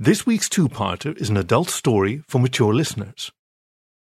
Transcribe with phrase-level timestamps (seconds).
[0.00, 3.32] This week's two parter is an adult story for mature listeners.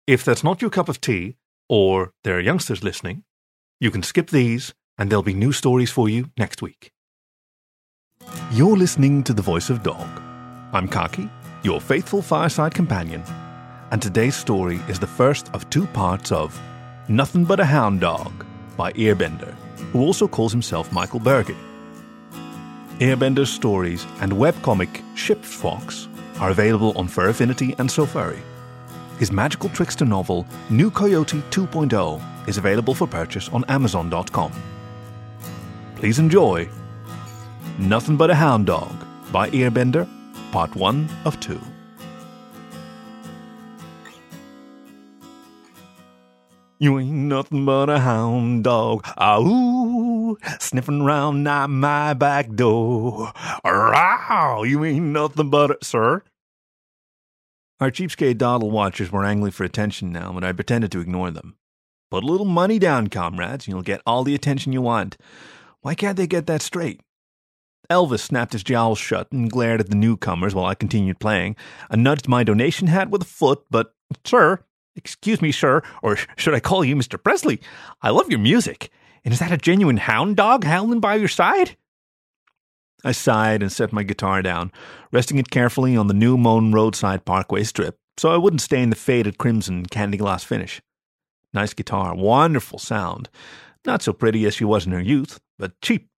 [0.05, 3.23] If that's not your cup of tea, or there are youngsters listening,
[3.79, 6.91] you can skip these and there'll be new stories for you next week.
[8.51, 10.07] You're listening to The Voice of Dog.
[10.71, 11.31] I'm Khaki,
[11.63, 13.23] your faithful fireside companion,
[13.89, 16.61] and today's story is the first of two parts of
[17.07, 18.45] Nothing But a Hound Dog
[18.77, 19.55] by Earbender,
[19.93, 21.57] who also calls himself Michael Bergey.
[22.99, 26.07] Earbender's stories and webcomic Ship's Fox
[26.39, 28.39] are available on Fur Affinity and SoFurry.
[29.19, 34.51] His magical trickster novel, New Coyote 2.0, is available for purchase on Amazon.com.
[35.95, 36.67] Please enjoy
[37.77, 40.07] Nothing But a Hound Dog by Earbender,
[40.51, 41.59] Part 1 of 2.
[46.79, 49.39] You ain't nothing but a hound dog, ah
[50.59, 53.33] sniffing round at my back door.
[53.65, 56.21] Row, you ain't nothing but a, sir.
[57.79, 61.55] Our cheapskate dawdle watchers were angling for attention now, but I pretended to ignore them.
[62.11, 65.17] Put a little money down, comrades, and you'll get all the attention you want.
[65.81, 67.01] Why can't they get that straight?
[67.89, 71.55] Elvis snapped his jowls shut and glared at the newcomers while I continued playing.
[71.89, 74.59] I nudged my donation hat with a foot, but, sir,
[74.97, 77.21] excuse me, sir, or should I call you Mr.
[77.21, 77.61] Presley?
[78.01, 78.89] I love your music.
[79.23, 81.77] And is that a genuine hound dog howling by your side?
[83.03, 84.71] I sighed and set my guitar down,
[85.11, 88.95] resting it carefully on the new mown roadside parkway strip so I wouldn't stain the
[88.95, 90.81] faded crimson candy glass finish.
[91.53, 93.29] Nice guitar, wonderful sound.
[93.85, 96.09] Not so pretty as she was in her youth, but cheap.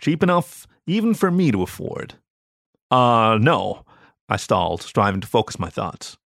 [0.00, 2.14] Cheap enough even for me to afford.
[2.90, 3.84] Uh, no,
[4.28, 6.18] I stalled, striving to focus my thoughts.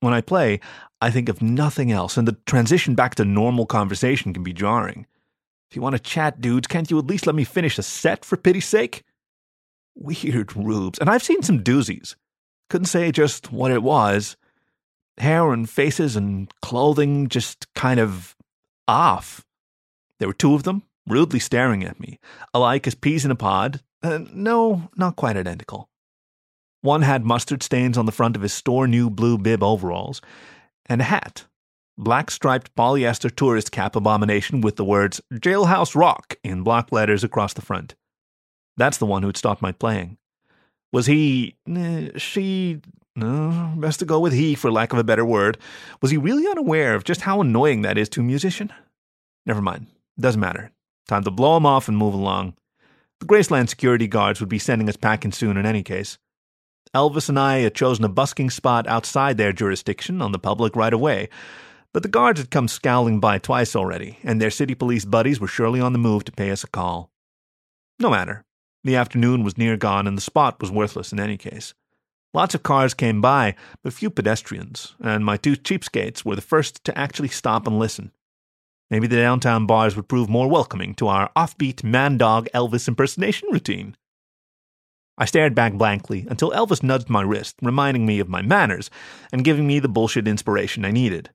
[0.00, 0.60] When I play,
[1.00, 5.06] I think of nothing else, and the transition back to normal conversation can be jarring.
[5.70, 8.24] If you want to chat, dudes, can't you at least let me finish a set
[8.24, 9.04] for pity's sake?
[9.94, 12.14] Weird rubes, and I've seen some doozies.
[12.70, 14.36] Couldn't say just what it was.
[15.18, 18.36] Hair and faces and clothing just kind of
[18.86, 19.44] off.
[20.18, 22.20] There were two of them, rudely staring at me,
[22.54, 23.82] alike as peas in a pod.
[24.02, 25.88] Uh, no, not quite identical.
[26.80, 30.20] One had mustard stains on the front of his store new blue bib overalls,
[30.86, 31.44] and a hat.
[31.96, 37.54] Black striped polyester tourist cap abomination with the words Jailhouse Rock in block letters across
[37.54, 37.96] the front.
[38.76, 40.16] That's the one who'd stopped my playing.
[40.92, 41.56] Was he.
[41.68, 42.80] Eh, she.
[43.16, 45.58] Best to go with he for lack of a better word.
[46.00, 48.72] Was he really unaware of just how annoying that is to a musician?
[49.44, 49.88] Never mind.
[50.20, 50.70] Doesn't matter.
[51.08, 52.54] Time to blow him off and move along.
[53.18, 56.18] The Graceland security guards would be sending us packing soon in any case.
[56.94, 60.92] Elvis and I had chosen a busking spot outside their jurisdiction on the public right
[60.92, 61.28] away,
[61.92, 65.48] but the guards had come scowling by twice already, and their city police buddies were
[65.48, 67.10] surely on the move to pay us a call.
[67.98, 68.44] No matter.
[68.84, 71.74] The afternoon was near gone, and the spot was worthless in any case.
[72.32, 76.84] Lots of cars came by, but few pedestrians, and my two cheapskates were the first
[76.84, 78.12] to actually stop and listen.
[78.90, 83.48] Maybe the downtown bars would prove more welcoming to our offbeat man dog Elvis impersonation
[83.50, 83.96] routine.
[85.18, 88.88] I stared back blankly until Elvis nudged my wrist, reminding me of my manners
[89.32, 91.30] and giving me the bullshit inspiration I needed.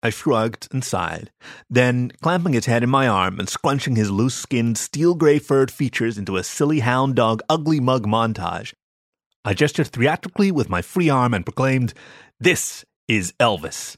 [0.00, 1.32] I shrugged and sighed,
[1.68, 5.72] then, clamping his head in my arm and scrunching his loose skinned, steel gray furred
[5.72, 8.74] features into a silly hound dog ugly mug montage,
[9.48, 11.94] I gestured theatrically with my free arm and proclaimed,
[12.38, 13.96] This is Elvis.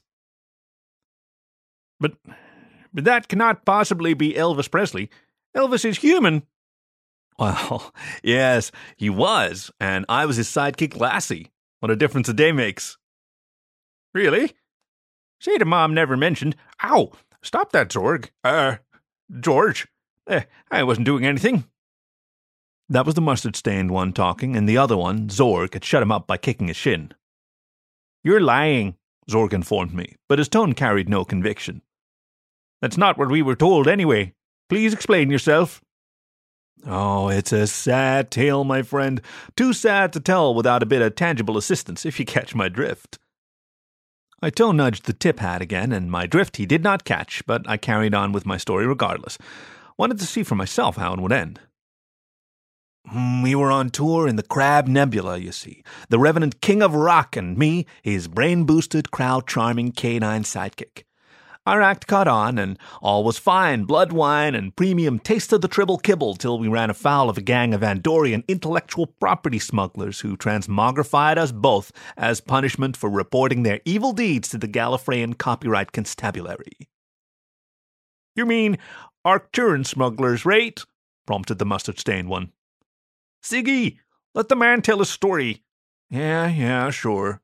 [1.99, 2.13] But,
[2.93, 5.09] but that cannot possibly be Elvis Presley.
[5.55, 6.43] Elvis is human.
[7.39, 7.93] Well,
[8.23, 11.51] yes, he was, and I was his sidekick Lassie.
[11.79, 12.97] What a difference a day makes.
[14.13, 14.53] Really?
[15.39, 16.55] Say to Mom never mentioned.
[16.83, 17.11] Ow!
[17.41, 18.29] Stop that, Zorg.
[18.43, 18.75] Uh,
[19.39, 19.87] George.
[20.29, 21.63] Eh, I wasn't doing anything.
[22.89, 26.11] That was the mustard stained one talking, and the other one, Zorg, had shut him
[26.11, 27.13] up by kicking his shin.
[28.23, 28.97] You're lying,
[29.29, 31.81] Zorg informed me, but his tone carried no conviction.
[32.81, 34.33] That's not what we were told anyway.
[34.69, 35.81] Please explain yourself.
[36.85, 39.21] Oh, it's a sad tale, my friend.
[39.55, 43.19] Too sad to tell without a bit of tangible assistance, if you catch my drift.
[44.41, 47.69] I toe nudged the tip hat again, and my drift he did not catch, but
[47.69, 49.37] I carried on with my story regardless.
[49.97, 51.59] Wanted to see for myself how it would end.
[53.07, 55.83] Hmm, we were on tour in the Crab Nebula, you see.
[56.09, 61.03] The Revenant King of Rock and me, his brain boosted, crowd charming canine sidekick.
[61.65, 65.67] Our act caught on, and all was fine blood wine and premium taste of the
[65.67, 70.35] tribble kibble till we ran afoul of a gang of Andorian intellectual property smugglers who
[70.35, 76.89] transmogrified us both as punishment for reporting their evil deeds to the Gallifreyan Copyright Constabulary.
[78.35, 78.79] You mean
[79.25, 80.83] Arcturan smugglers, right?
[81.27, 82.51] prompted the mustard stained one.
[83.43, 83.99] Ziggy,
[84.33, 85.63] let the man tell his story.
[86.09, 87.41] Yeah, yeah, sure,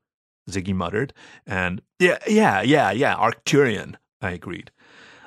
[0.50, 1.14] Ziggy muttered.
[1.46, 4.70] And yeah, yeah, yeah, yeah, Arcturian, I agreed.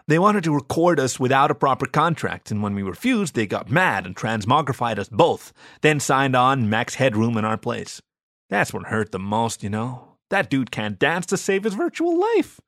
[0.07, 3.71] They wanted to record us without a proper contract, and when we refused, they got
[3.71, 8.01] mad and transmogrified us both, then signed on Max Headroom in our place.
[8.49, 10.17] That's what hurt the most, you know.
[10.29, 12.59] That dude can't dance to save his virtual life.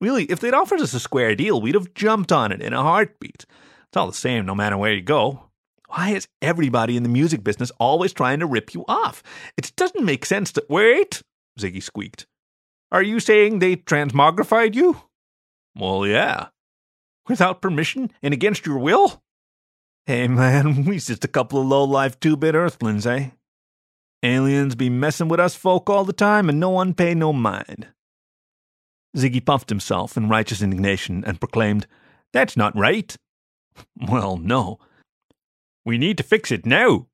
[0.00, 2.82] Really, if they'd offered us a square deal, we'd have jumped on it in a
[2.82, 3.44] heartbeat.
[3.88, 5.50] It's all the same no matter where you go.
[5.88, 9.22] Why is everybody in the music business always trying to rip you off?
[9.56, 10.64] It doesn't make sense to.
[10.68, 11.22] Wait!
[11.58, 12.26] Ziggy squeaked.
[12.92, 15.02] Are you saying they transmogrified you?
[15.76, 16.48] Well, yeah.
[17.28, 19.22] Without permission and against your will?
[20.06, 23.30] Hey, man, we's just a couple of low-life two-bit earthlings, eh?
[24.22, 27.88] Aliens be messing with us folk all the time, and no one pay no mind.
[29.16, 31.86] Ziggy puffed himself in righteous indignation and proclaimed,
[32.32, 33.14] That's not right.
[34.08, 34.80] Well, no.
[35.84, 37.06] We need to fix it now.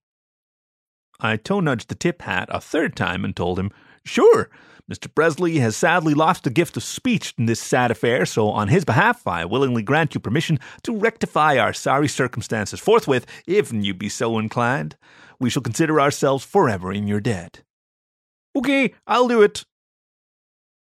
[1.20, 3.70] I toe nudged the tip hat a third time and told him,
[4.04, 4.48] Sure,
[4.90, 5.12] Mr.
[5.14, 8.84] Presley has sadly lost the gift of speech in this sad affair, so on his
[8.84, 14.10] behalf I willingly grant you permission to rectify our sorry circumstances forthwith, if you be
[14.10, 14.96] so inclined.
[15.40, 17.62] We shall consider ourselves forever in your debt.
[18.54, 19.64] Okay, I'll do it.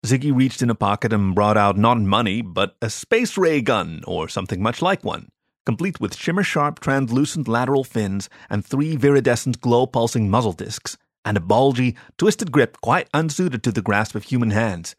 [0.06, 4.04] Ziggy reached in a pocket and brought out not money, but a space ray gun,
[4.06, 5.30] or something much like one
[5.66, 11.38] complete with shimmer sharp translucent lateral fins and three viridescent glow pulsing muzzle discs, and
[11.38, 14.96] a bulgy, twisted grip quite unsuited to the grasp of human hands.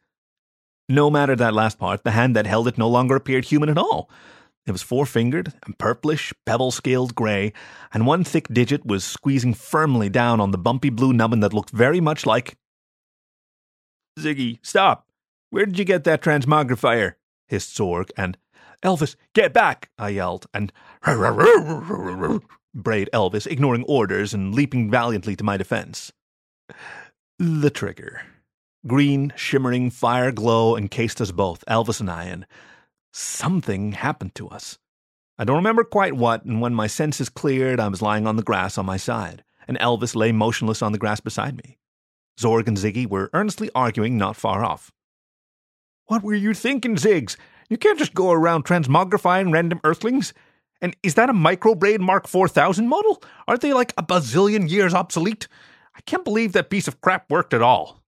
[0.89, 3.79] No matter that last part, the hand that held it no longer appeared human at
[3.79, 4.11] all.
[4.67, 7.53] It was four fingered and purplish, pebble scaled gray,
[7.93, 11.71] and one thick digit was squeezing firmly down on the bumpy blue nubbin that looked
[11.71, 12.57] very much like.
[14.19, 15.07] Ziggy, stop!
[15.51, 17.15] Where did you get that transmogrifier?
[17.49, 18.39] hissed Zorg, and
[18.83, 19.91] Elvis, get back!
[19.99, 20.73] I yelled, and
[22.75, 26.13] brayed Elvis, ignoring orders and leaping valiantly to my defense.
[27.39, 28.23] The trigger.
[28.87, 32.47] Green, shimmering fire glow encased us both, Elvis and I, and
[33.13, 34.79] something happened to us.
[35.39, 38.43] I don't remember quite what, and when my senses cleared, I was lying on the
[38.43, 41.79] grass on my side, and Elvis lay motionless on the grass beside me.
[42.39, 44.93] Zorg and Ziggy were earnestly arguing not far off.
[46.07, 47.37] What were you thinking, Ziggs?
[47.71, 50.35] You can't just go around transmogrifying random earthlings.
[50.81, 53.23] And is that a Microbrain Mark 4000 model?
[53.49, 55.49] Aren't they like a bazillion years obsolete?
[55.97, 58.03] I can't believe that piece of crap worked at all.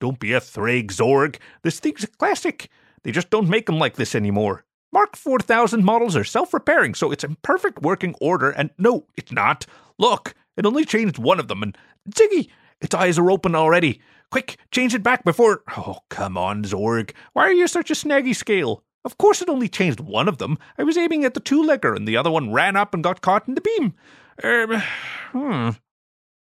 [0.00, 1.36] Don't be a thrag, Zorg.
[1.62, 2.68] This thing's a classic.
[3.02, 4.64] They just don't make them like this anymore.
[4.92, 8.50] Mark 4000 models are self repairing, so it's in perfect working order.
[8.50, 9.66] And no, it's not.
[9.98, 11.62] Look, it only changed one of them.
[11.62, 11.76] And
[12.10, 12.48] Ziggy,
[12.80, 14.00] its eyes are open already.
[14.30, 15.62] Quick, change it back before.
[15.76, 17.12] Oh, come on, Zorg.
[17.32, 18.82] Why are you such a snaggy scale?
[19.06, 20.58] Of course it only changed one of them.
[20.76, 23.46] I was aiming at the two-legger, and the other one ran up and got caught
[23.46, 23.94] in the beam.
[24.42, 24.82] Er,
[25.30, 25.70] hmm.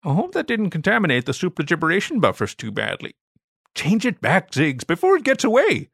[0.04, 3.14] I hope that didn't contaminate the supragiberation buffers too badly.
[3.76, 5.90] Change it back, Ziggs, before it gets away.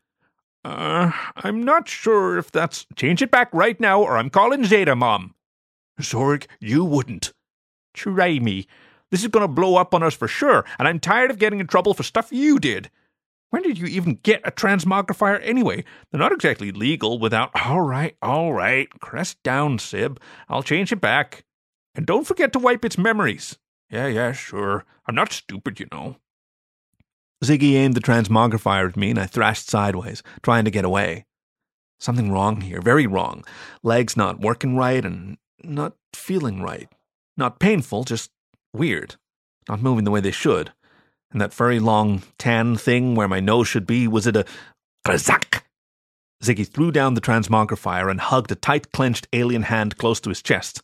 [0.63, 2.86] Uh, I'm not sure if that's.
[2.96, 5.36] Change it back right now, or I'm calling Zeta, Mom.
[6.00, 7.34] Zorg, you wouldn't.
[7.94, 8.66] Try me.
[9.12, 11.60] This is going to blow up on us for sure, and I'm tired of getting
[11.60, 12.90] in trouble for stuff you did.
[13.50, 15.83] When did you even get a transmogrifier anyway?
[16.12, 17.51] They're not exactly legal without.
[17.65, 18.89] All right, all right.
[19.00, 20.19] Crest down, Sib.
[20.50, 21.45] I'll change it back.
[21.95, 23.57] And don't forget to wipe its memories.
[23.89, 24.83] Yeah, yeah, sure.
[25.07, 26.18] I'm not stupid, you know.
[27.43, 31.25] Ziggy aimed the transmogrifier at me, and I thrashed sideways, trying to get away.
[32.00, 33.46] Something wrong here, very wrong.
[33.84, 36.89] Legs not working right and not feeling right.
[37.38, 38.31] Not painful, just
[38.74, 39.15] weird.
[39.70, 40.74] Not moving the way they should.
[41.32, 44.46] And that furry long tan thing where my nose should be, was it a
[45.05, 45.62] Kazak?
[46.44, 50.41] Ziggy threw down the transmogrifier and hugged a tight clenched alien hand close to his
[50.41, 50.82] chest.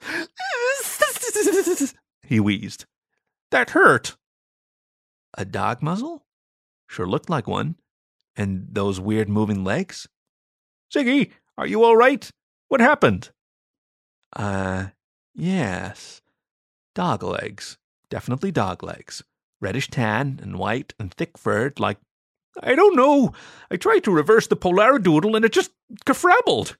[2.22, 2.86] he wheezed.
[3.50, 4.16] That hurt.
[5.36, 6.24] A dog muzzle?
[6.88, 7.76] Sure looked like one.
[8.36, 10.08] And those weird moving legs?
[10.92, 12.28] Ziggy, are you all right?
[12.68, 13.30] What happened?
[14.34, 14.86] Uh,
[15.34, 16.22] yes.
[16.94, 17.76] Dog legs.
[18.10, 19.22] Definitely dog legs
[19.60, 21.98] reddish tan and white and thick furred, like.
[22.62, 23.32] I don't know.
[23.68, 25.72] I tried to reverse the polaridoodle and it just
[26.06, 26.76] kafrabbled.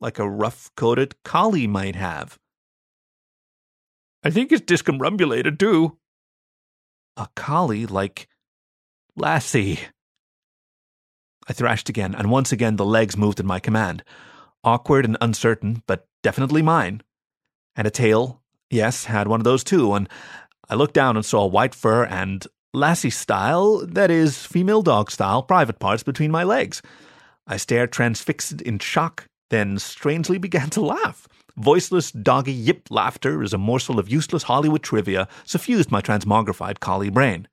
[0.00, 2.38] Like a rough coated collie might have.
[4.22, 5.98] I think it's discombobulated too.
[7.16, 8.28] A collie like
[9.16, 9.80] Lassie.
[11.48, 14.04] I thrashed again, and once again the legs moved at my command.
[14.62, 17.02] Awkward and uncertain, but definitely mine.
[17.74, 20.08] And a tail, yes, had one of those too, and
[20.68, 25.42] I looked down and saw white fur and lassie style, that is, female dog style,
[25.42, 26.82] private parts between my legs.
[27.46, 31.26] I stared transfixed in shock, then strangely began to laugh.
[31.56, 37.10] voiceless, doggy yip laughter as a morsel of useless Hollywood trivia suffused my transmogrified collie
[37.10, 37.48] brain.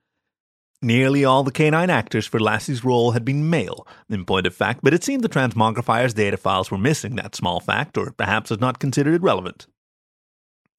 [0.81, 4.81] Nearly all the canine actors for Lassie's role had been male, in point of fact,
[4.83, 8.61] but it seemed the transmogrifier's data files were missing that small fact, or perhaps had
[8.61, 9.65] not considered it relevant.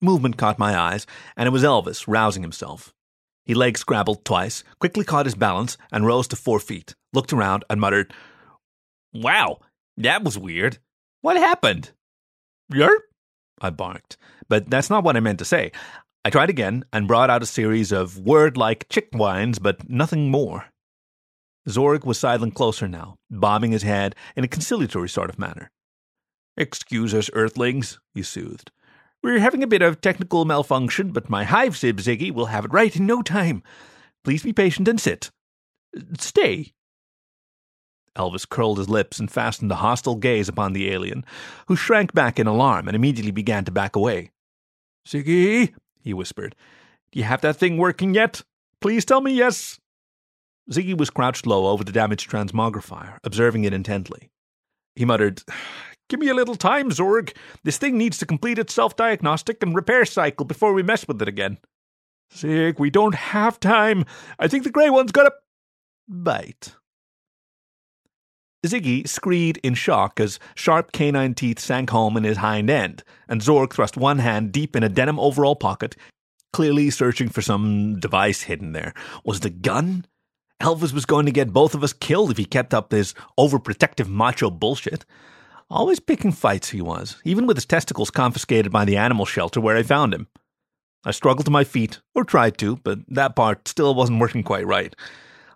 [0.01, 2.93] Movement caught my eyes, and it was Elvis rousing himself.
[3.45, 7.63] He leg scrabbled twice, quickly caught his balance, and rose to four feet, looked around,
[7.69, 8.13] and muttered,
[9.13, 9.59] Wow,
[9.95, 10.77] that was weird.
[11.21, 11.91] What happened?
[12.71, 12.99] Yerp,
[13.59, 14.17] I barked.
[14.49, 15.71] But that's not what I meant to say.
[16.23, 20.29] I tried again and brought out a series of word like chick whines, but nothing
[20.29, 20.65] more.
[21.67, 25.71] Zorg was sidling closer now, bobbing his head in a conciliatory sort of manner.
[26.55, 28.71] Excuse us, Earthlings, he soothed.
[29.23, 32.73] We're having a bit of technical malfunction, but my hive sib Ziggy will have it
[32.73, 33.63] right in no time.
[34.23, 35.31] Please be patient and sit.
[36.19, 36.73] Stay.
[38.15, 41.23] Elvis curled his lips and fastened a hostile gaze upon the alien,
[41.67, 44.31] who shrank back in alarm and immediately began to back away.
[45.07, 46.55] Ziggy, he whispered.
[47.11, 48.43] Do you have that thing working yet?
[48.81, 49.79] Please tell me yes.
[50.71, 54.29] Ziggy was crouched low over the damaged transmogrifier, observing it intently.
[54.95, 55.43] He muttered,
[56.09, 57.35] Give me a little time, Zorg.
[57.63, 61.21] This thing needs to complete its self diagnostic and repair cycle before we mess with
[61.21, 61.57] it again.
[62.33, 64.05] Zig, we don't have time.
[64.39, 65.33] I think the grey one's got a
[66.07, 66.75] bite.
[68.65, 73.41] Ziggy screed in shock as sharp canine teeth sank home in his hind end, and
[73.41, 75.95] Zorg thrust one hand deep in a denim overall pocket,
[76.53, 78.93] clearly searching for some device hidden there.
[79.23, 80.05] Was the gun?
[80.61, 84.07] Elvis was going to get both of us killed if he kept up his overprotective
[84.07, 85.05] macho bullshit.
[85.69, 89.75] Always picking fights he was, even with his testicles confiscated by the animal shelter where
[89.75, 90.27] I found him.
[91.03, 94.65] I struggled to my feet, or tried to, but that part still wasn't working quite
[94.65, 94.95] right.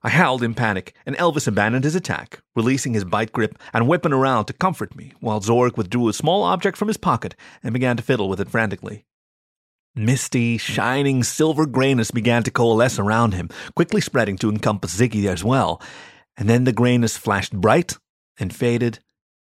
[0.03, 4.11] I howled in panic, and Elvis abandoned his attack, releasing his bite grip and whipping
[4.11, 7.95] around to comfort me, while Zorg withdrew a small object from his pocket and began
[7.95, 9.05] to fiddle with it frantically.
[9.95, 15.43] Misty, shining silver grayness began to coalesce around him, quickly spreading to encompass Ziggy as
[15.43, 15.81] well,
[16.35, 17.97] and then the grayness flashed bright
[18.39, 18.99] and faded,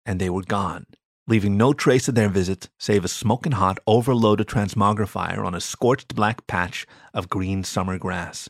[0.06, 0.86] and they were gone,
[1.28, 6.16] leaving no trace of their visit save a smoking hot, overloaded transmogrifier on a scorched
[6.16, 8.50] black patch of green summer grass.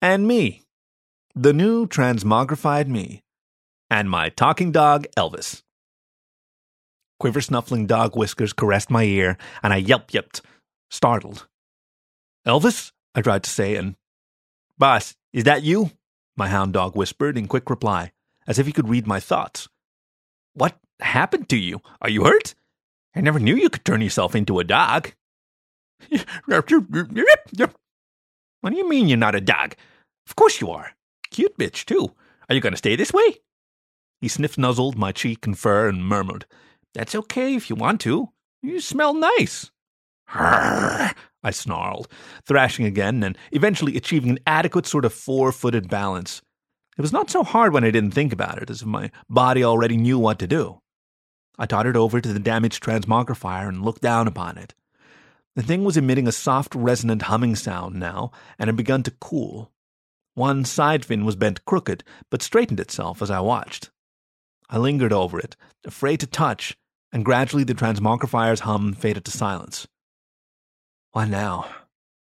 [0.00, 0.62] And me,
[1.34, 3.22] the new transmogrified me,
[3.90, 5.62] and my talking dog, Elvis.
[7.18, 10.42] Quiver snuffling dog whiskers caressed my ear, and I yelp yelped,
[10.90, 11.46] startled.
[12.46, 12.92] Elvis?
[13.14, 13.96] I tried to say, and
[14.78, 15.90] Boss, is that you?
[16.36, 18.12] My hound dog whispered in quick reply,
[18.46, 19.68] as if he could read my thoughts.
[20.58, 21.80] What happened to you?
[22.02, 22.54] Are you hurt?
[23.14, 25.12] I never knew you could turn yourself into a dog.
[28.60, 29.74] what do you mean you're not a dog?
[30.26, 30.92] Of course you are.
[31.30, 32.14] Cute bitch, too.
[32.48, 33.36] Are you going to stay this way?
[34.20, 36.44] He sniff nuzzled my cheek and fur and murmured,
[36.92, 38.30] That's okay if you want to.
[38.60, 39.70] You smell nice.
[40.28, 41.14] I
[41.52, 42.08] snarled,
[42.44, 46.42] thrashing again and eventually achieving an adequate sort of four footed balance.
[46.98, 49.62] It was not so hard when I didn't think about it, as if my body
[49.62, 50.80] already knew what to do.
[51.56, 54.74] I tottered over to the damaged transmogrifier and looked down upon it.
[55.54, 59.70] The thing was emitting a soft, resonant humming sound now, and had begun to cool.
[60.34, 63.90] One side fin was bent crooked, but straightened itself as I watched.
[64.68, 66.76] I lingered over it, afraid to touch,
[67.12, 69.86] and gradually the transmogrifier's hum faded to silence.
[71.12, 71.68] What now?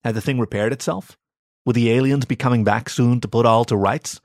[0.06, 1.18] Had the thing repaired itself?
[1.66, 4.22] Would the aliens be coming back soon to put all to rights?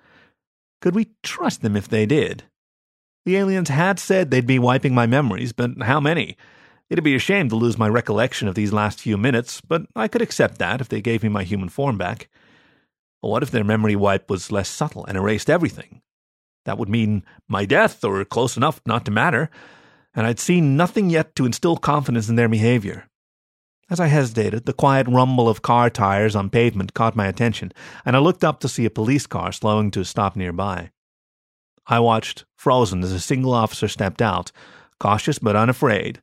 [0.81, 2.45] Could we trust them if they did?
[3.25, 6.37] The aliens had said they'd be wiping my memories, but how many?
[6.89, 10.09] It'd be a shame to lose my recollection of these last few minutes, but I
[10.09, 12.29] could accept that if they gave me my human form back.
[13.21, 16.01] What if their memory wipe was less subtle and erased everything?
[16.65, 19.51] That would mean my death, or close enough not to matter,
[20.15, 23.08] and I'd seen nothing yet to instill confidence in their behavior.
[23.91, 27.73] As I hesitated, the quiet rumble of car tires on pavement caught my attention,
[28.05, 30.91] and I looked up to see a police car slowing to a stop nearby.
[31.87, 34.53] I watched, frozen, as a single officer stepped out,
[35.01, 36.21] cautious but unafraid.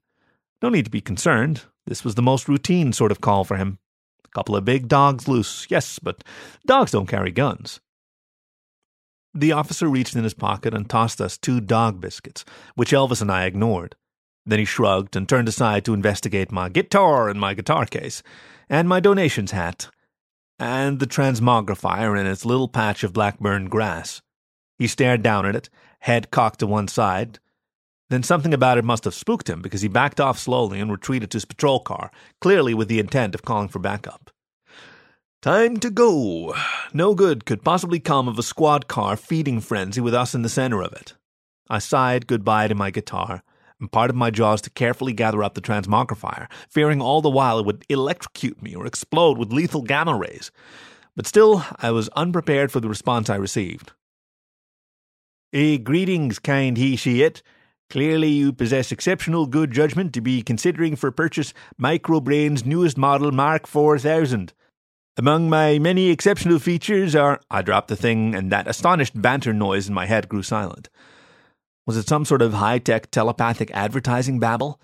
[0.62, 1.64] No need to be concerned.
[1.88, 3.80] This was the most routine sort of call for him.
[4.26, 6.24] A couple of big dogs loose, yes, but
[6.68, 7.80] dogs don't carry guns.
[9.34, 12.46] The officer reached in his pocket and tossed us two dog biscuits,
[12.76, 13.96] which Elvis and I ignored.
[14.46, 18.22] Then he shrugged and turned aside to investigate my guitar in my guitar case,
[18.70, 19.90] and my donations hat,
[20.60, 24.22] and the transmogrifier in its little patch of blackburn grass.
[24.78, 27.40] He stared down at it, head cocked to one side,
[28.10, 31.32] then something about it must have spooked him because he backed off slowly and retreated
[31.32, 34.30] to his patrol car, clearly with the intent of calling for backup.
[35.42, 36.56] Time to go.
[36.94, 40.50] No good could possibly come of a squad car feeding frenzy with us in the
[40.50, 41.16] center of it.
[41.68, 43.44] I sighed goodbye to my guitar
[43.80, 47.60] and part of my jaws to carefully gather up the transmogrifier, fearing all the while
[47.60, 50.52] it would electrocute me or explode with lethal gamma rays.
[51.16, 53.94] But still, I was unprepared for the response I received.
[55.54, 57.42] Eh, greetings, kind he, she, it.
[57.90, 63.68] Clearly, you possess exceptional good judgment to be considering for purchase Microbrain's newest model, Mark
[63.68, 64.54] 4000.
[65.18, 67.40] Among my many exceptional features are.
[67.50, 70.90] I dropped the thing, and that astonished banter noise in my head grew silent.
[71.88, 74.82] Was it some sort of high tech telepathic advertising babble?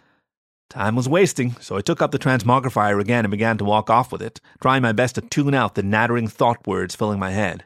[0.70, 4.12] Time was wasting, so I took up the transmogrifier again and began to walk off
[4.12, 7.65] with it, trying my best to tune out the nattering thought words filling my head.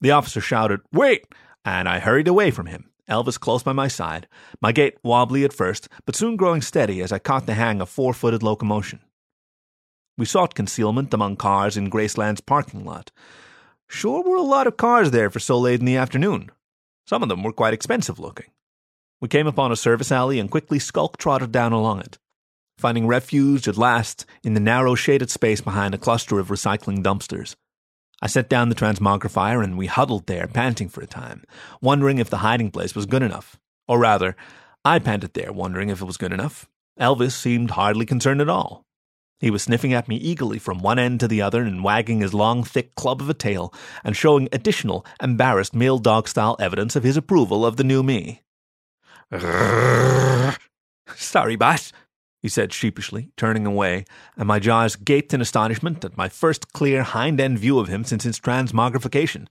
[0.00, 1.26] The officer shouted, Wait!
[1.64, 4.28] and I hurried away from him, Elvis close by my side,
[4.60, 7.88] my gait wobbly at first, but soon growing steady as I caught the hang of
[7.88, 9.00] four footed locomotion.
[10.18, 13.10] We sought concealment among cars in Graceland's parking lot.
[13.88, 16.50] Sure were a lot of cars there for so late in the afternoon.
[17.06, 18.46] Some of them were quite expensive looking.
[19.20, 22.18] We came upon a service alley and quickly skulk trotted down along it,
[22.78, 27.54] finding refuge at last in the narrow shaded space behind a cluster of recycling dumpsters.
[28.22, 31.44] I set down the transmogrifier and we huddled there, panting for a time,
[31.80, 33.58] wondering if the hiding place was good enough.
[33.86, 34.36] Or rather,
[34.84, 36.68] I panted there, wondering if it was good enough.
[36.98, 38.84] Elvis seemed hardly concerned at all.
[39.40, 42.34] He was sniffing at me eagerly from one end to the other and wagging his
[42.34, 47.02] long, thick club of a tail and showing additional, embarrassed male dog style evidence of
[47.02, 48.42] his approval of the new me.
[51.16, 51.92] Sorry, boss,
[52.44, 54.04] he said sheepishly, turning away,
[54.36, 58.04] and my jaws gaped in astonishment at my first clear hind end view of him
[58.04, 59.46] since his transmogrification.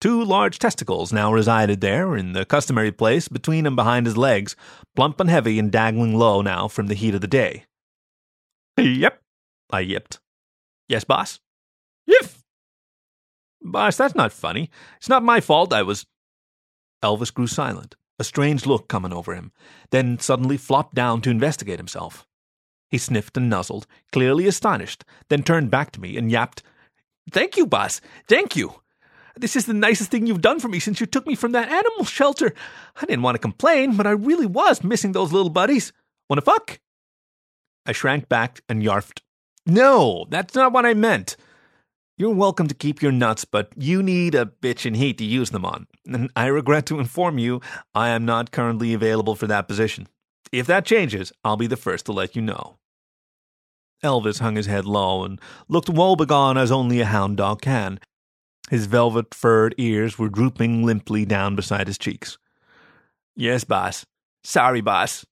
[0.00, 4.54] Two large testicles now resided there, in the customary place between and behind his legs,
[4.94, 7.64] plump and heavy and dangling low now from the heat of the day.
[8.84, 9.20] Yep,
[9.70, 10.20] I yipped.
[10.88, 11.40] Yes, boss?
[12.08, 12.42] Yif!
[13.60, 14.70] Boss, that's not funny.
[14.98, 16.06] It's not my fault I was.
[17.02, 19.52] Elvis grew silent, a strange look coming over him,
[19.90, 22.26] then suddenly flopped down to investigate himself.
[22.90, 26.62] He sniffed and nuzzled, clearly astonished, then turned back to me and yapped,
[27.30, 28.00] Thank you, boss.
[28.26, 28.80] Thank you.
[29.36, 31.68] This is the nicest thing you've done for me since you took me from that
[31.68, 32.54] animal shelter.
[32.96, 35.92] I didn't want to complain, but I really was missing those little buddies.
[36.28, 36.80] Wanna fuck?
[37.88, 39.22] I shrank back and yarfed.
[39.64, 41.36] No, that's not what I meant.
[42.18, 45.50] You're welcome to keep your nuts, but you need a bitch in heat to use
[45.50, 45.86] them on.
[46.06, 47.62] And I regret to inform you,
[47.94, 50.06] I am not currently available for that position.
[50.52, 52.76] If that changes, I'll be the first to let you know.
[54.04, 57.98] Elvis hung his head low and looked woebegone as only a hound dog can.
[58.68, 62.36] His velvet furred ears were drooping limply down beside his cheeks.
[63.34, 64.04] Yes, boss.
[64.44, 65.24] Sorry, boss.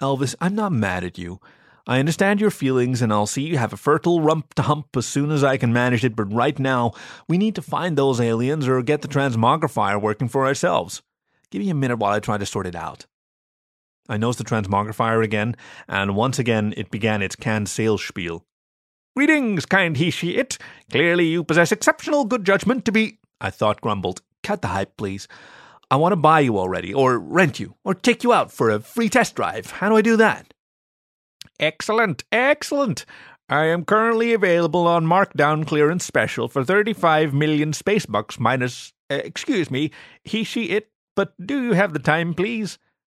[0.00, 1.40] Elvis, I'm not mad at you.
[1.86, 5.06] I understand your feelings, and I'll see you have a fertile rump to hump as
[5.06, 6.92] soon as I can manage it, but right now,
[7.28, 11.02] we need to find those aliens or get the transmogrifier working for ourselves.
[11.50, 13.06] Give me a minute while I try to sort it out.
[14.08, 15.56] I nosed the transmogrifier again,
[15.88, 18.44] and once again it began its canned sales spiel.
[19.16, 20.58] Greetings, kind he she it.
[20.90, 23.18] Clearly you possess exceptional good judgment to be.
[23.40, 24.22] I thought grumbled.
[24.42, 25.28] Cut the hype, please.
[25.92, 28.80] I want to buy you already, or rent you, or take you out for a
[28.80, 29.72] free test drive.
[29.72, 30.54] How do I do that?
[31.60, 33.04] Excellent, excellent.
[33.50, 39.16] I am currently available on markdown clearance special for 35 million space bucks minus, uh,
[39.16, 39.90] excuse me,
[40.24, 42.78] he, she, it, but do you have the time, please?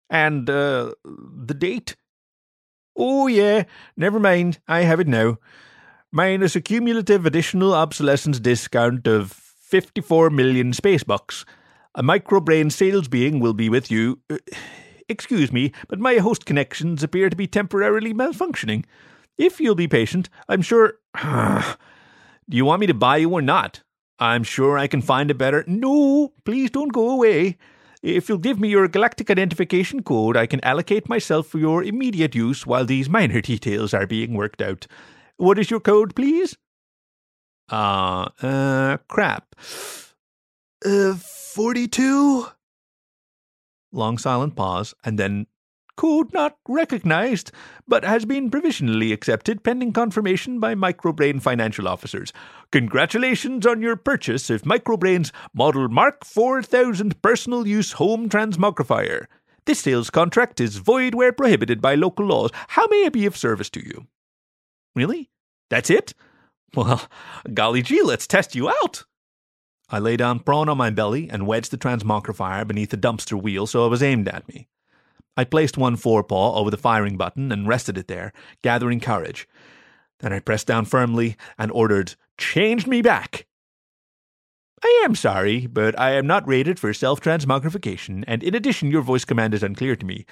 [0.10, 1.96] And, uh, the date?
[2.98, 5.38] Oh, yeah, never mind, I have it now.
[6.12, 11.46] Minus a cumulative additional obsolescence discount of 54 million space bucks.
[11.96, 14.20] A microbrain sales being will be with you.
[14.30, 14.38] Uh,
[15.08, 18.86] excuse me, but my host connections appear to be temporarily malfunctioning.
[19.38, 20.96] If you'll be patient, I'm sure.
[22.50, 23.84] Do you want me to buy you or not?
[24.20, 25.64] I'm sure I can find a better.
[25.68, 27.58] No, please don't go away.
[28.02, 32.36] If you'll give me your galactic identification code, I can allocate myself for your immediate
[32.36, 34.88] use while these minor details are being worked out.
[35.38, 36.58] What is your code, please?
[37.72, 39.56] Uh, uh, crap.
[40.86, 42.48] Uh, 42?
[43.92, 45.48] Long silent pause, and then
[45.96, 47.52] code not recognized,
[47.88, 52.34] but has been provisionally accepted pending confirmation by Microbrain financial officers.
[52.72, 59.28] Congratulations on your purchase of Microbrain's Model Mark 4000 personal use home transmogrifier.
[59.66, 62.52] This sales contract is void where prohibited by local laws.
[62.70, 64.08] How may I be of service to you?
[64.96, 65.30] Really?
[65.70, 66.14] That's it?
[66.76, 67.08] Well,
[67.54, 69.06] golly gee, let's test you out.
[69.94, 73.68] I lay down prone on my belly and wedged the transmogrifier beneath the dumpster wheel
[73.68, 74.68] so it was aimed at me.
[75.38, 79.48] I placed one forepaw over the firing button and rested it there, gathering courage.
[80.20, 83.46] Then I pressed down firmly and ordered, Change me back!
[84.84, 89.04] I am sorry, but I am not rated for self transmogrification, and in addition, your
[89.04, 90.26] voice command is unclear to me.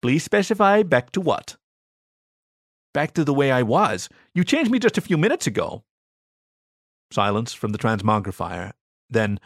[0.00, 1.58] Please specify back to what?
[2.94, 4.08] Back to the way I was.
[4.34, 5.84] You changed me just a few minutes ago.
[7.10, 8.72] Silence from the transmogrifier.
[9.12, 9.38] Then,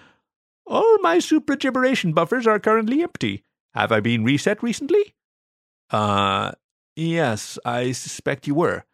[0.66, 3.44] all my supragiberation buffers are currently empty.
[3.74, 5.14] Have I been reset recently?
[5.90, 6.52] Uh,
[6.96, 8.84] yes, I suspect you were.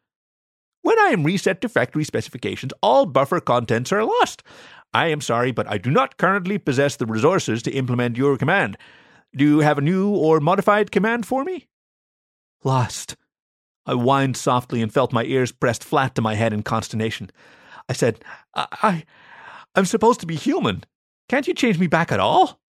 [0.83, 4.43] When I am reset to factory specifications, all buffer contents are lost.
[4.93, 8.77] I am sorry, but I do not currently possess the resources to implement your command.
[9.35, 11.69] Do you have a new or modified command for me?
[12.65, 13.17] Lost.
[13.87, 17.31] I whined softly and felt my ears pressed flat to my head in consternation.
[17.89, 18.23] I said,
[18.55, 19.05] I, I
[19.75, 20.85] I'm supposed to be human.
[21.29, 22.61] Can't you change me back at all?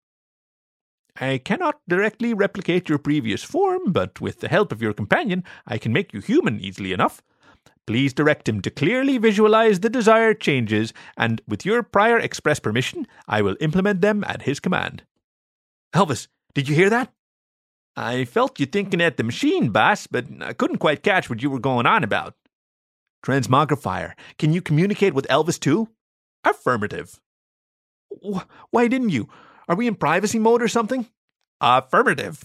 [1.20, 5.78] I cannot directly replicate your previous form, but with the help of your companion, I
[5.78, 7.22] can make you human easily enough.
[7.86, 13.06] Please direct him to clearly visualize the desired changes, and with your prior express permission,
[13.26, 15.02] I will implement them at his command.
[15.94, 17.12] Elvis, did you hear that?
[17.96, 21.50] I felt you thinking at the machine, boss, but I couldn't quite catch what you
[21.50, 22.34] were going on about.
[23.26, 25.88] Transmogrifier, can you communicate with Elvis too?
[26.44, 27.20] Affirmative.
[28.70, 29.28] Why didn't you?
[29.68, 31.06] Are we in privacy mode or something?
[31.60, 32.44] Affirmative.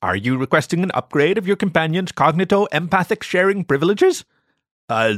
[0.00, 4.24] Are you requesting an upgrade of your companion's cognito empathic sharing privileges?
[4.88, 5.14] Uh,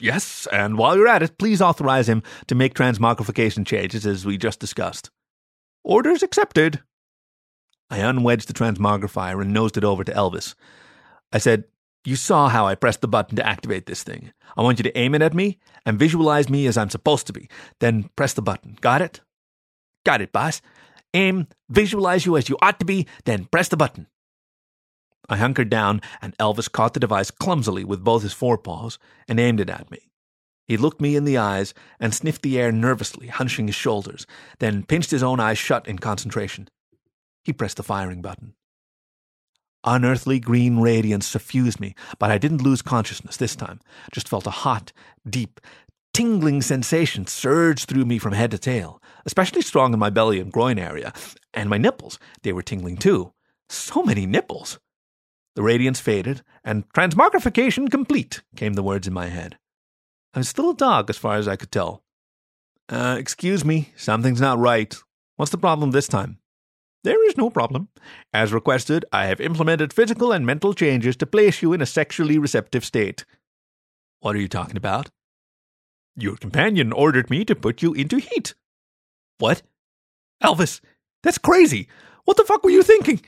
[0.00, 4.38] yes, and while you're at it, please authorize him to make transmogrification changes as we
[4.38, 5.10] just discussed.
[5.84, 6.80] Orders accepted.
[7.90, 10.54] I unwedged the transmogrifier and nosed it over to Elvis.
[11.32, 11.64] I said,
[12.04, 14.32] You saw how I pressed the button to activate this thing.
[14.56, 17.32] I want you to aim it at me and visualize me as I'm supposed to
[17.32, 17.48] be.
[17.80, 18.78] Then press the button.
[18.80, 19.20] Got it?
[20.04, 20.62] Got it, boss.
[21.14, 24.06] Aim, visualize you as you ought to be, then press the button.
[25.28, 29.60] I hunkered down, and Elvis caught the device clumsily with both his forepaws and aimed
[29.60, 30.10] it at me.
[30.66, 34.26] He looked me in the eyes and sniffed the air nervously, hunching his shoulders,
[34.58, 36.68] then pinched his own eyes shut in concentration.
[37.44, 38.54] He pressed the firing button.
[39.90, 43.80] Unearthly green radiance suffused me, but I didn't lose consciousness this time.
[44.12, 44.92] Just felt a hot,
[45.26, 45.62] deep,
[46.12, 50.52] tingling sensation surge through me from head to tail, especially strong in my belly and
[50.52, 51.14] groin area.
[51.54, 53.32] And my nipples, they were tingling too.
[53.70, 54.78] So many nipples.
[55.56, 59.56] The radiance faded, and transmogrification complete, came the words in my head.
[60.34, 62.02] I was still a dog as far as I could tell.
[62.90, 64.94] Uh, excuse me, something's not right.
[65.36, 66.37] What's the problem this time?
[67.04, 67.88] There is no problem.
[68.32, 72.38] As requested, I have implemented physical and mental changes to place you in a sexually
[72.38, 73.24] receptive state.
[74.20, 75.10] What are you talking about?
[76.16, 78.54] Your companion ordered me to put you into heat.
[79.38, 79.62] What?
[80.42, 80.80] Elvis,
[81.22, 81.88] that's crazy.
[82.24, 83.20] What the fuck were you thinking?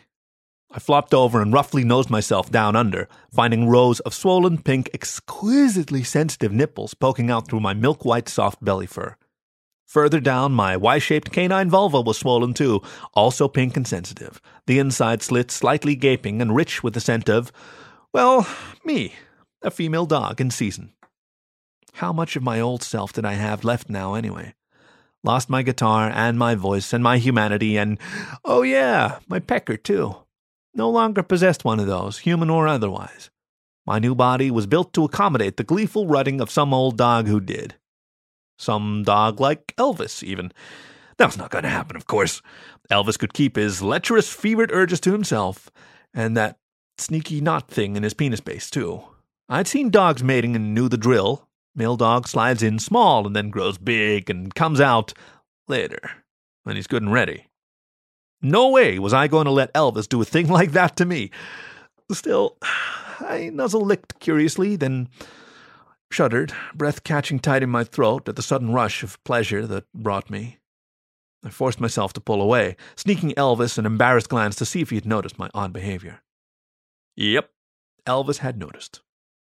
[0.73, 6.05] I flopped over and roughly nosed myself down under, finding rows of swollen, pink, exquisitely
[6.05, 9.17] sensitive nipples poking out through my milk white soft belly fur.
[9.91, 12.81] Further down, my Y shaped canine vulva was swollen too,
[13.13, 17.51] also pink and sensitive, the inside slit slightly gaping and rich with the scent of,
[18.13, 18.47] well,
[18.85, 19.15] me,
[19.63, 20.93] a female dog in season.
[21.95, 24.55] How much of my old self did I have left now, anyway?
[25.25, 27.99] Lost my guitar and my voice and my humanity and,
[28.45, 30.15] oh yeah, my pecker too.
[30.73, 33.29] No longer possessed one of those, human or otherwise.
[33.85, 37.41] My new body was built to accommodate the gleeful rutting of some old dog who
[37.41, 37.75] did.
[38.61, 40.53] Some dog like Elvis, even.
[41.17, 42.43] That was not going to happen, of course.
[42.91, 45.71] Elvis could keep his lecherous, fevered urges to himself,
[46.13, 46.59] and that
[46.99, 49.03] sneaky knot thing in his penis base, too.
[49.49, 51.49] I'd seen dogs mating and knew the drill.
[51.75, 55.15] Male dog slides in small and then grows big and comes out
[55.67, 56.11] later,
[56.65, 57.47] when he's good and ready.
[58.43, 61.31] No way was I going to let Elvis do a thing like that to me.
[62.13, 62.59] Still,
[63.21, 65.09] I nuzzle licked curiously, then
[66.11, 70.31] shuddered, breath catching tight in my throat at the sudden rush of pleasure that brought
[70.31, 70.59] me.
[71.45, 74.97] I forced myself to pull away, sneaking Elvis an embarrassed glance to see if he
[74.97, 76.23] had noticed my odd behavior.
[77.17, 77.51] Yep,
[78.07, 79.01] Elvis had noticed.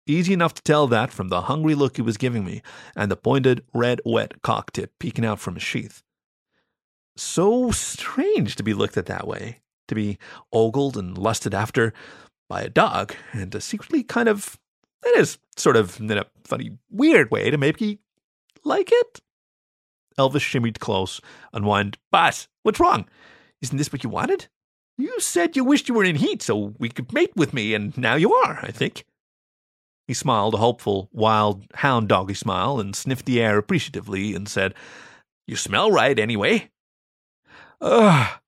[0.06, 2.62] Easy enough to tell that from the hungry look he was giving me
[2.96, 6.02] and the pointed, red, wet cock tip peeking out from his sheath
[7.16, 10.18] so strange to be looked at that way, to be
[10.52, 11.92] ogled and lusted after
[12.48, 14.58] by a dog, and to secretly kind of,
[15.02, 17.98] that is sort of in a funny, weird way to maybe
[18.64, 19.20] like it.
[20.18, 21.20] Elvis shimmied close,
[21.52, 23.06] and whined, Boss, what's wrong?
[23.60, 24.48] Isn't this what you wanted?
[24.98, 27.96] You said you wished you were in heat so we could mate with me, and
[27.96, 29.04] now you are, I think.
[30.06, 34.74] He smiled a hopeful, wild, hound doggy smile and sniffed the air appreciatively and said,
[35.46, 36.70] You smell right, anyway.
[37.80, 38.40] Ugh,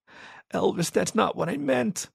[0.52, 2.08] Elvis, that's not what I meant.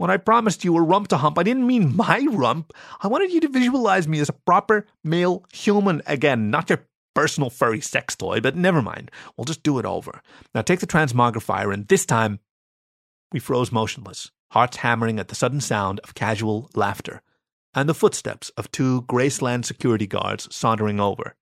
[0.00, 2.72] When I promised you a rump to hump, I didn't mean my rump.
[3.02, 7.50] I wanted you to visualize me as a proper male human again, not your personal
[7.50, 9.10] furry sex toy, but never mind.
[9.36, 10.22] We'll just do it over.
[10.54, 12.38] Now take the transmogrifier, and this time.
[13.30, 17.20] We froze motionless, hearts hammering at the sudden sound of casual laughter
[17.74, 21.34] and the footsteps of two Graceland security guards sauntering over.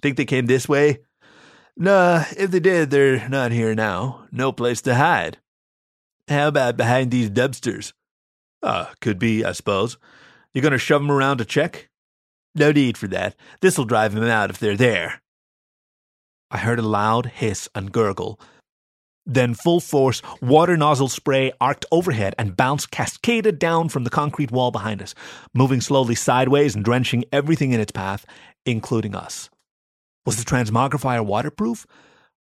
[0.00, 1.00] Think they came this way?
[1.76, 4.26] Nah, if they did, they're not here now.
[4.32, 5.36] No place to hide.
[6.30, 7.92] How about behind these dumpsters?
[8.62, 9.98] Ah, uh, could be, I suppose.
[10.54, 11.88] You gonna shove 'em around to check?
[12.54, 13.34] No need for that.
[13.60, 15.22] This'll drive 'em out if they're there.
[16.52, 18.40] I heard a loud hiss and gurgle,
[19.26, 24.52] then full force water nozzle spray arced overhead and bounced cascaded down from the concrete
[24.52, 25.14] wall behind us,
[25.52, 28.24] moving slowly sideways and drenching everything in its path,
[28.64, 29.50] including us.
[30.26, 31.86] Was the transmogrifier waterproof?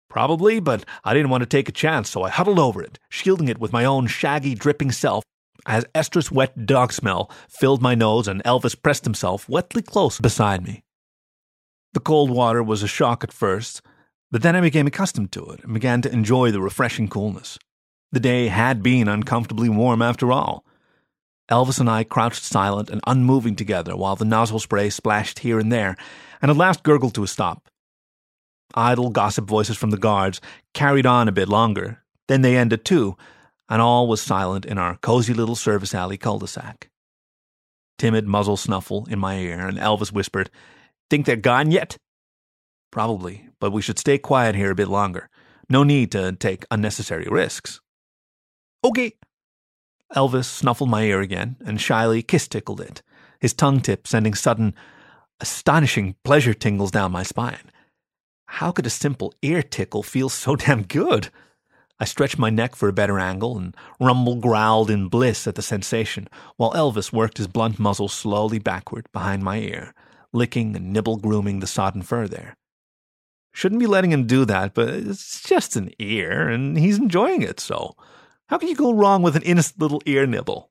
[0.09, 3.49] Probably, but I didn't want to take a chance, so I huddled over it, shielding
[3.49, 5.23] it with my own shaggy, dripping self
[5.69, 10.65] as estrus wet dog smell filled my nose and Elvis pressed himself wetly close beside
[10.65, 10.83] me.
[11.93, 13.83] The cold water was a shock at first,
[14.31, 17.59] but then I became accustomed to it and began to enjoy the refreshing coolness.
[18.13, 20.65] The day had been uncomfortably warm after all.
[21.51, 25.73] Elvis and I crouched silent and unmoving together while the nozzle spray splashed here and
[25.73, 25.97] there,
[26.41, 27.69] and at last gurgled to a stop.
[28.75, 30.41] Idle gossip voices from the guards
[30.75, 33.17] carried on a bit longer, then they ended too,
[33.69, 36.91] and all was silent in our cozy little service alley cul-de-sac.
[37.99, 40.51] Timid muzzle snuffle in my ear, and Elvis whispered,
[41.11, 41.97] Think they're gone yet?
[42.91, 45.29] Probably, but we should stay quiet here a bit longer.
[45.69, 47.81] No need to take unnecessary risks.
[48.85, 49.13] Okay.
[50.15, 53.03] Elvis snuffled my ear again and shyly kiss tickled it,
[53.41, 54.75] his tongue tip sending sudden,
[55.41, 57.71] astonishing pleasure tingles down my spine.
[58.53, 61.29] How could a simple ear tickle feel so damn good?
[62.01, 65.63] I stretched my neck for a better angle, and Rumble growled in bliss at the
[65.63, 69.95] sensation, while Elvis worked his blunt muzzle slowly backward behind my ear,
[70.33, 72.57] licking and nibble grooming the sodden fur there.
[73.53, 77.61] Shouldn't be letting him do that, but it's just an ear, and he's enjoying it,
[77.61, 77.95] so
[78.47, 80.71] how can you go wrong with an innocent little ear nibble?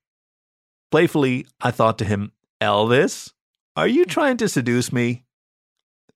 [0.90, 3.34] Playfully, I thought to him, Elvis,
[3.76, 5.26] are you trying to seduce me?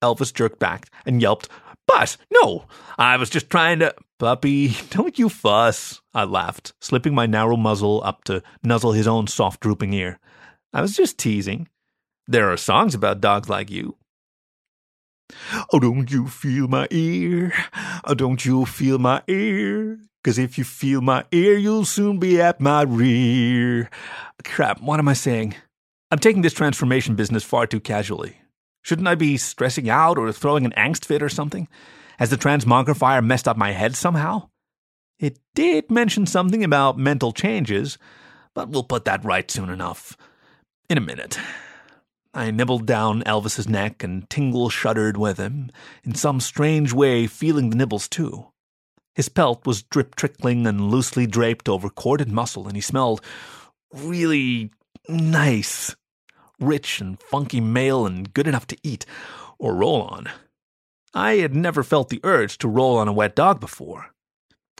[0.01, 1.49] Elvis jerked back and yelped,
[1.87, 2.65] But, no,
[2.97, 3.93] I was just trying to.
[4.19, 9.25] Puppy, don't you fuss, I laughed, slipping my narrow muzzle up to nuzzle his own
[9.25, 10.19] soft drooping ear.
[10.73, 11.67] I was just teasing.
[12.27, 13.97] There are songs about dogs like you.
[15.73, 17.53] Oh, don't you feel my ear?
[18.05, 19.99] Oh, don't you feel my ear?
[20.23, 23.89] Cause if you feel my ear, you'll soon be at my rear.
[24.43, 25.55] Crap, what am I saying?
[26.11, 28.37] I'm taking this transformation business far too casually.
[28.81, 31.67] Shouldn't I be stressing out or throwing an angst fit or something?
[32.17, 34.49] Has the transmogrifier messed up my head somehow?
[35.19, 37.97] It did mention something about mental changes,
[38.53, 40.17] but we'll put that right soon enough.
[40.89, 41.39] In a minute.
[42.33, 45.69] I nibbled down Elvis's neck, and Tingle shuddered with him,
[46.03, 48.47] in some strange way feeling the nibbles too.
[49.13, 53.21] His pelt was drip trickling and loosely draped over corded muscle, and he smelled
[53.93, 54.71] really
[55.09, 55.95] nice,
[56.61, 59.05] rich and funky male and good enough to eat
[59.59, 60.29] or roll on.
[61.13, 64.13] I had never felt the urge to roll on a wet dog before.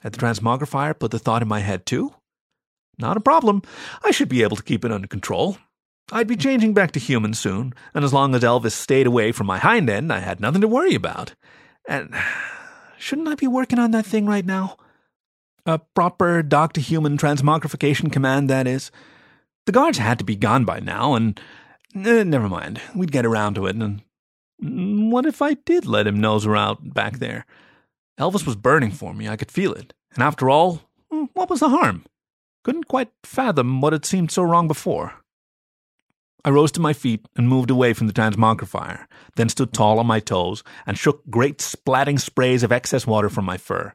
[0.01, 2.13] Had the transmogrifier put the thought in my head too?
[2.97, 3.61] Not a problem.
[4.03, 5.57] I should be able to keep it under control.
[6.11, 9.47] I'd be changing back to human soon, and as long as Elvis stayed away from
[9.47, 11.35] my hind end, I had nothing to worry about.
[11.87, 12.13] And
[12.97, 14.77] shouldn't I be working on that thing right now?
[15.65, 18.91] A proper dog to human transmogrification command, that is.
[19.65, 21.39] The guards had to be gone by now, and
[21.95, 22.81] eh, never mind.
[22.95, 23.75] We'd get around to it.
[23.75, 24.01] And
[25.11, 27.45] what if I did let him nose her out back there?
[28.19, 29.27] Elvis was burning for me.
[29.27, 29.93] I could feel it.
[30.13, 32.05] And after all, hmm, what was the harm?
[32.63, 35.13] Couldn't quite fathom what had seemed so wrong before.
[36.43, 40.07] I rose to my feet and moved away from the transmogrifier, then stood tall on
[40.07, 43.93] my toes and shook great splatting sprays of excess water from my fur.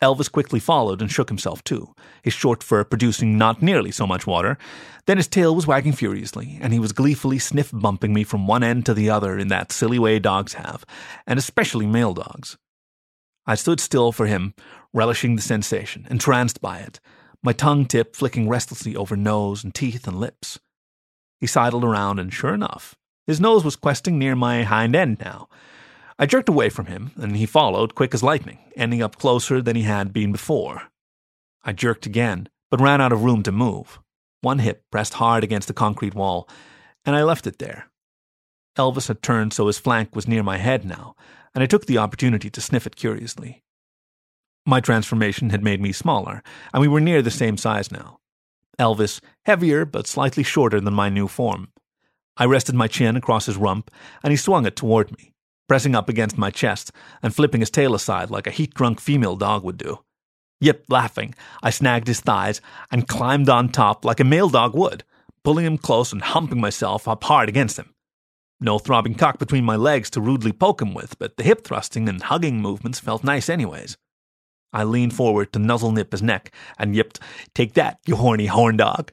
[0.00, 4.26] Elvis quickly followed and shook himself too, his short fur producing not nearly so much
[4.26, 4.58] water.
[5.06, 8.62] Then his tail was wagging furiously, and he was gleefully sniff bumping me from one
[8.62, 10.84] end to the other in that silly way dogs have,
[11.26, 12.56] and especially male dogs.
[13.46, 14.54] I stood still for him,
[14.92, 17.00] relishing the sensation, entranced by it,
[17.42, 20.58] my tongue tip flicking restlessly over nose and teeth and lips.
[21.40, 25.48] He sidled around, and sure enough, his nose was questing near my hind end now.
[26.18, 29.76] I jerked away from him, and he followed quick as lightning, ending up closer than
[29.76, 30.82] he had been before.
[31.62, 34.00] I jerked again, but ran out of room to move.
[34.40, 36.48] One hip pressed hard against the concrete wall,
[37.04, 37.88] and I left it there.
[38.76, 41.14] Elvis had turned so his flank was near my head now,
[41.54, 43.62] and I took the opportunity to sniff it curiously.
[44.66, 48.18] My transformation had made me smaller, and we were near the same size now.
[48.78, 51.68] Elvis, heavier but slightly shorter than my new form.
[52.36, 53.90] I rested my chin across his rump,
[54.22, 55.32] and he swung it toward me.
[55.68, 56.90] Pressing up against my chest
[57.22, 59.98] and flipping his tail aside like a heat drunk female dog would do.
[60.60, 65.04] Yip, laughing, I snagged his thighs and climbed on top like a male dog would,
[65.44, 67.94] pulling him close and humping myself up hard against him.
[68.60, 72.08] No throbbing cock between my legs to rudely poke him with, but the hip thrusting
[72.08, 73.96] and hugging movements felt nice anyways.
[74.72, 77.20] I leaned forward to nuzzle nip his neck and yipped,
[77.54, 79.12] Take that, you horny horn dog.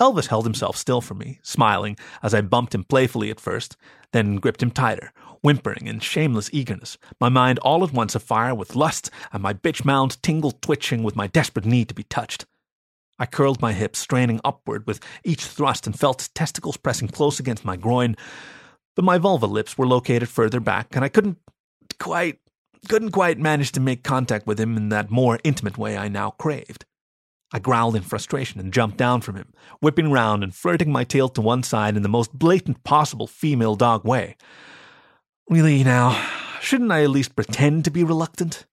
[0.00, 3.76] Elvis held himself still for me, smiling as I bumped him playfully at first,
[4.12, 8.74] then gripped him tighter, whimpering in shameless eagerness, my mind all at once afire with
[8.74, 12.46] lust and my bitch mound tingle twitching with my desperate need to be touched.
[13.18, 17.66] I curled my hips, straining upward with each thrust, and felt testicles pressing close against
[17.66, 18.16] my groin.
[18.96, 21.36] But my vulva lips were located further back, and I couldn't
[21.98, 22.38] quite
[22.88, 26.30] couldn't quite manage to make contact with him in that more intimate way I now
[26.30, 26.86] craved.
[27.52, 31.28] I growled in frustration and jumped down from him, whipping round and flirting my tail
[31.30, 34.36] to one side in the most blatant possible female dog way.
[35.48, 36.12] Really, now,
[36.60, 38.66] shouldn't I at least pretend to be reluctant?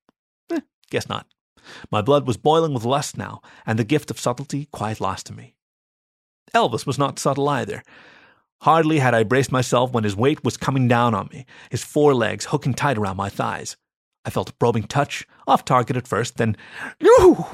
[0.51, 0.59] Eh,
[0.91, 1.25] guess not.
[1.91, 5.33] My blood was boiling with lust now, and the gift of subtlety quite lost to
[5.33, 5.55] me.
[6.53, 7.83] Elvis was not subtle either.
[8.61, 12.45] Hardly had I braced myself when his weight was coming down on me, his forelegs
[12.45, 13.75] hooking tight around my thighs.
[14.23, 16.57] I felt a probing touch, off target at first, then,
[16.99, 17.45] yoo!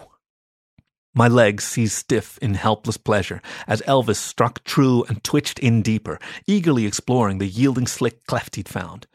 [1.15, 6.17] My legs seized stiff in helpless pleasure as Elvis struck true and twitched in deeper,
[6.47, 9.05] eagerly exploring the yielding slick cleft he'd found.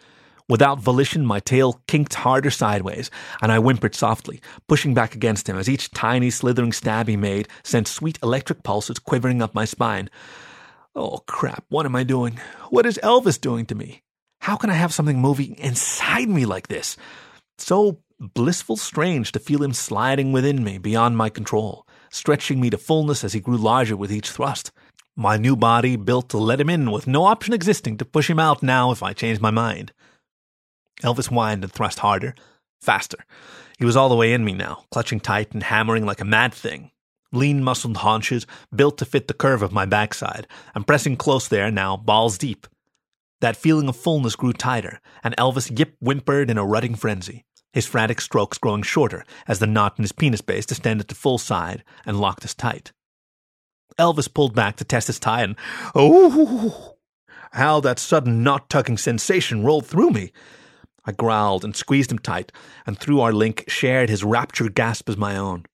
[0.48, 3.11] Without volition, my tail kinked harder sideways,
[3.42, 7.48] and I whimpered softly, pushing back against him as each tiny slithering stab he made
[7.64, 10.08] sent sweet electric pulses quivering up my spine.
[10.94, 12.40] Oh, crap, what am I doing?
[12.70, 14.02] What is Elvis doing to me?
[14.40, 16.96] How can I have something moving inside me like this?
[17.58, 22.78] So blissful strange to feel him sliding within me beyond my control, stretching me to
[22.78, 24.70] fullness as he grew larger with each thrust.
[25.16, 28.38] My new body built to let him in with no option existing to push him
[28.38, 29.92] out now if I changed my mind.
[31.02, 32.34] Elvis whined and thrust harder,
[32.80, 33.18] faster.
[33.78, 36.54] He was all the way in me now, clutching tight and hammering like a mad
[36.54, 36.90] thing.
[37.32, 41.70] Lean muscled haunches, built to fit the curve of my backside, and pressing close there
[41.70, 42.66] now, balls deep.
[43.40, 47.44] That feeling of fullness grew tighter, and Elvis yip whimpered in a rutting frenzy
[47.78, 51.38] his frantic strokes growing shorter as the knot in his penis base descended to full
[51.38, 52.90] side and locked us tight.
[53.96, 55.54] Elvis pulled back to test his tie, and
[55.94, 56.96] oh,
[57.52, 60.32] how that sudden knot tugging sensation rolled through me.
[61.04, 62.50] I growled and squeezed him tight,
[62.84, 65.64] and through our link shared his rapture gasp as my own.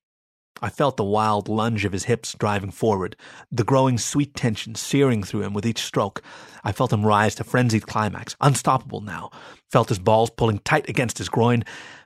[0.63, 3.17] I felt the wild lunge of his hips driving forward,
[3.51, 6.23] the growing sweet tension searing through him with each stroke.
[6.63, 9.31] I felt him rise to frenzied climax, unstoppable now.
[9.71, 11.65] Felt his balls pulling tight against his groin.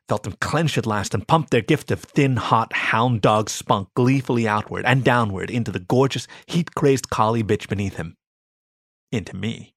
[0.08, 3.88] Felt them clench at last and pump their gift of thin, hot hound dog spunk
[3.94, 8.16] gleefully outward and downward into the gorgeous, heat crazed collie bitch beneath him.
[9.12, 9.74] Into me.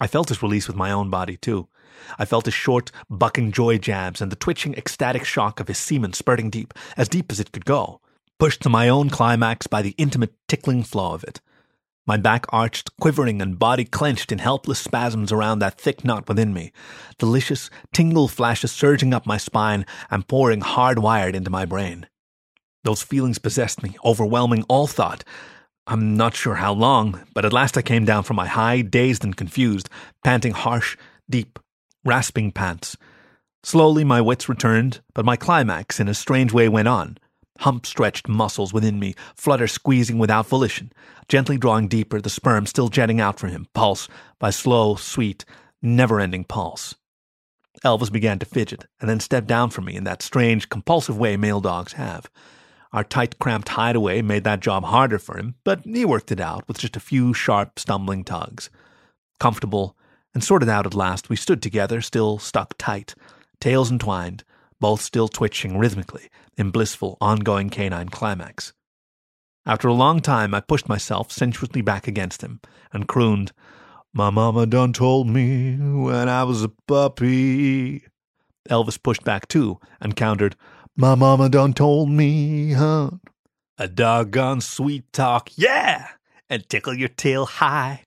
[0.00, 1.68] I felt his release with my own body, too.
[2.18, 6.12] I felt his short, bucking joy jabs and the twitching, ecstatic shock of his semen
[6.12, 8.00] spurting deep, as deep as it could go,
[8.38, 11.40] pushed to my own climax by the intimate, tickling flow of it.
[12.06, 16.52] My back arched, quivering, and body clenched in helpless spasms around that thick knot within
[16.52, 16.72] me.
[17.18, 22.08] Delicious, tingle flashes surging up my spine and pouring hardwired into my brain.
[22.82, 25.22] Those feelings possessed me, overwhelming all thought.
[25.86, 29.22] I'm not sure how long, but at last I came down from my high, dazed
[29.22, 29.88] and confused,
[30.24, 30.96] panting harsh,
[31.28, 31.59] deep,
[32.04, 32.96] rasping pants.
[33.62, 37.18] Slowly my wits returned, but my climax in a strange way went on.
[37.60, 40.92] Hump stretched muscles within me, flutter squeezing without volition,
[41.28, 44.08] gently drawing deeper, the sperm still jetting out from him, pulse
[44.38, 45.44] by slow, sweet,
[45.82, 46.94] never ending pulse.
[47.84, 51.36] Elvis began to fidget, and then stepped down from me in that strange, compulsive way
[51.36, 52.30] male dogs have.
[52.92, 56.66] Our tight, cramped hideaway made that job harder for him, but he worked it out
[56.66, 58.70] with just a few sharp, stumbling tugs.
[59.38, 59.96] Comfortable,
[60.34, 63.14] and sorted out at last, we stood together, still stuck tight,
[63.60, 64.44] tails entwined,
[64.80, 68.72] both still twitching rhythmically in blissful, ongoing canine climax.
[69.66, 72.60] After a long time, I pushed myself sensuously back against him
[72.92, 73.52] and crooned,
[74.12, 78.04] My mama done told me when I was a puppy.
[78.68, 80.56] Elvis pushed back too and countered,
[80.96, 83.10] My mama done told me, huh?
[83.78, 86.08] A doggone sweet talk, yeah!
[86.48, 88.04] And tickle your tail high.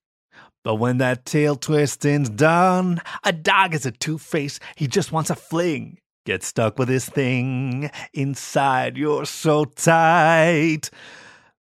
[0.63, 4.59] But when that tail twisting's done, a dog is a two face.
[4.75, 5.97] He just wants a fling.
[6.25, 8.97] Get stuck with his thing inside.
[8.97, 10.89] You're so tight.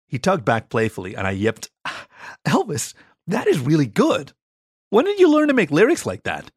[0.07, 2.07] He tugged back playfully, and I yipped, ah,
[2.47, 2.95] Elvis,
[3.27, 4.33] that is really good.
[4.91, 6.53] When did you learn to make lyrics like that?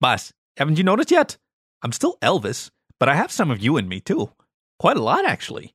[0.00, 1.38] Boss, haven't you noticed yet?
[1.82, 2.70] I'm still Elvis,
[3.00, 4.30] but I have some of you in me too.
[4.78, 5.72] Quite a lot, actually.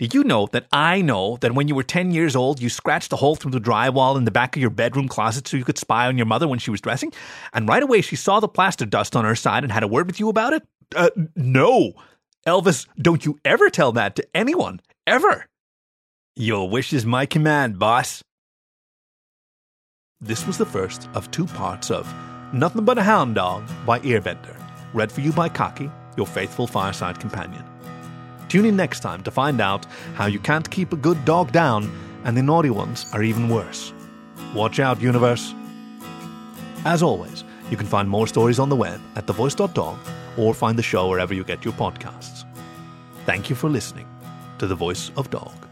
[0.00, 3.12] Did you know that I know that when you were 10 years old, you scratched
[3.12, 5.76] a hole through the drywall in the back of your bedroom closet so you could
[5.76, 7.12] spy on your mother when she was dressing?
[7.52, 10.06] And right away, she saw the plaster dust on her side and had a word
[10.06, 10.62] with you about it?
[10.96, 11.92] Uh, no.
[12.46, 14.80] Elvis, don't you ever tell that to anyone.
[15.06, 15.44] Ever.
[16.34, 18.22] Your wish is my command, boss.
[20.18, 22.10] This was the first of two parts of
[22.54, 24.56] Nothing But a Hound Dog by Earbender,
[24.94, 27.66] read for you by Khaki, your faithful fireside companion.
[28.50, 31.88] Tune in next time to find out how you can't keep a good dog down
[32.24, 33.92] and the naughty ones are even worse.
[34.54, 35.54] Watch out, universe.
[36.84, 39.98] As always, you can find more stories on the web at thevoice.dog
[40.36, 42.44] or find the show wherever you get your podcasts.
[43.24, 44.08] Thank you for listening
[44.58, 45.69] to The Voice of Dog.